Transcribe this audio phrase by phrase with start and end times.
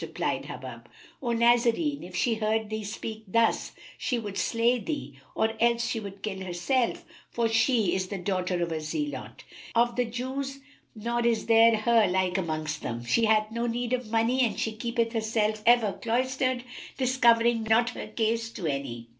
[0.03, 0.87] Replied Hubub,
[1.21, 5.99] "O Nazarene, if she heard thee speak thus, she would slay thee, or else she
[5.99, 9.31] would kill herself, for she is the daughter of a Zealot[FN#318]
[9.75, 10.57] of the Jews
[10.95, 14.71] nor is there her like amongst them: she hath no need of money and she
[14.71, 16.63] keepeth herself ever cloistered,
[16.97, 19.07] discovering not her case to any."